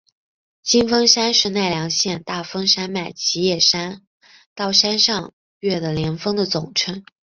[0.63, 4.01] 金峰山是奈良县大峰山脉吉野山
[4.55, 7.03] 到山上岳的连峰的总称。